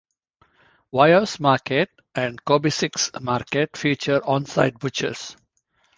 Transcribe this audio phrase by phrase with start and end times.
[0.91, 5.37] Viau's Market and Kobosic's Market feature on-site butchers.